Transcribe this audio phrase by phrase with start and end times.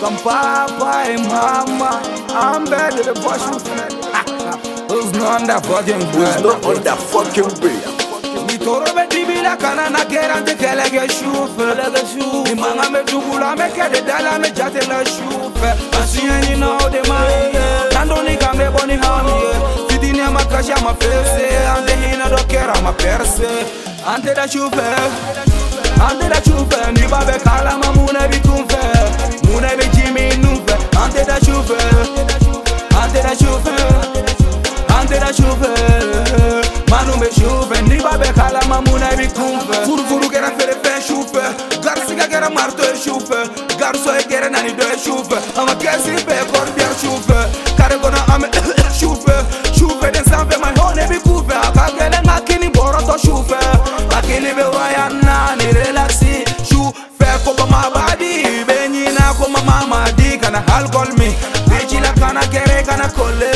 [0.00, 2.00] Comme papa et maman,
[2.30, 3.58] I'm better than boss you.
[4.88, 6.42] Who's not that fucking Who's good?
[6.42, 7.84] not on that fucking beat?
[8.48, 14.38] Mitoro be dibila kana na kera nte kelege shufe Imanga me dugula me kede dala
[14.38, 17.52] me jate la shufe Asiye ni no de mai.
[17.92, 19.32] Nando ni kambe boni hami
[19.88, 23.46] Fidini ama kashi ama fese Ante hina do kera ama perse
[24.06, 24.82] Ante da shufe
[26.00, 28.80] Ante da shufe Ni babe kala ma mune bi kunfe
[29.46, 29.86] Mune bi
[37.20, 41.42] beshuve ndibabekhala mamuna ebikhuve furufurukera fere feshuve
[42.30, 43.38] gera marto e eshuve
[43.78, 46.88] garso si nanito eshuve amakesibe kordia
[47.76, 48.48] Kare gona ame
[48.98, 49.34] shuve
[49.76, 53.58] shuve densamve mahone ebikuve akakele ngakini boroto shuve
[54.16, 61.34] akini beurayanna nirelaxi shuve koba mabadi benyina koma mamadi kana halkolmi
[61.68, 63.52] bechila kana kere kana kole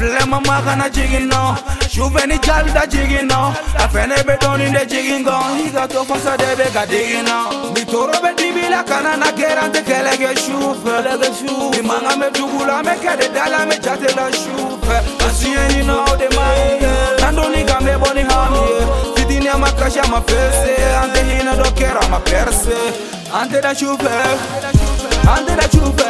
[0.00, 1.56] Afle mama kana jigino
[1.90, 6.70] Shufe ni jali da jigino Afene be doni de jigingo Higa to fonsa de be
[6.72, 7.72] ga digino.
[7.74, 13.66] Mitoro be dibila kana na kera te kelege shufe Imanga me dugula me kede dala
[13.66, 14.96] me jate la shufe.
[15.26, 16.80] Asiye ni no de mai
[17.20, 22.20] Nando ni gambe boni hami Fidini ama kashi ama fese Ante hina do kera ama
[22.20, 22.72] perse.
[23.34, 24.08] Ante da shufe
[25.28, 26.09] Ante da shufe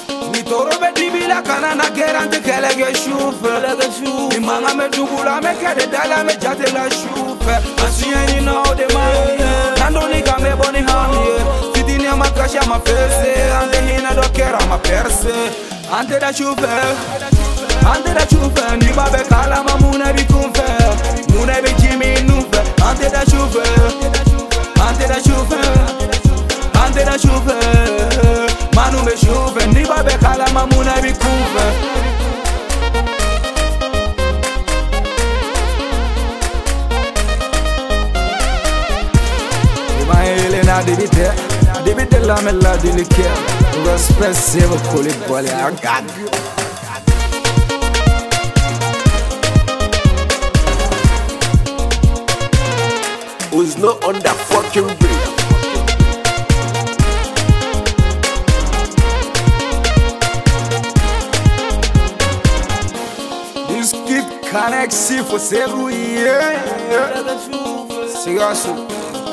[0.31, 3.51] Mitoro be dibila kana na kera nte kelege shufe
[4.37, 7.53] Imanga me dugula me kede dala me jate la shufe
[7.85, 9.37] Asiye ni no de mai
[9.79, 14.77] Nando ni kambe boni hami Fidini ama kashi ama fese Ante hina do kera ama
[14.77, 15.33] perse
[15.93, 16.69] Ante da shufe
[17.93, 20.67] Ante da shufe Ni babe kala ma mune bi kunfe
[21.33, 23.63] Mune bi jimi nufe Ante da shufe
[24.87, 25.61] Ante da shufe
[26.83, 28.10] Ante da shufe Manu me shufe Ni
[28.75, 32.01] منو بشوفه نیبا به قلممونه بیکوفه
[40.71, 41.27] na dibite
[41.85, 43.27] dibite la mella dilike
[43.85, 46.05] respect save kulik bale agad
[53.51, 55.40] Who's not on the fucking bridge?
[64.51, 66.27] Connectie, faut s'ébrouiller.
[68.07, 68.69] C'est Yosu,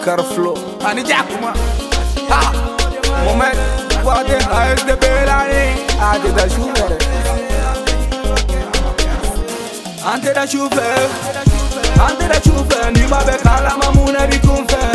[0.04, 0.54] Carflo.
[0.88, 1.52] Ani Jakuma.
[2.30, 2.52] Ha!
[3.24, 3.44] Moment,
[4.04, 5.64] Wade, Aïe de Belani.
[6.00, 6.98] Aïe de Jouvere.
[10.06, 11.08] Ante da Jouvere.
[12.00, 12.92] Ante da Jouvere.
[12.94, 14.87] Nima Bekala Mamuna Rikumfere.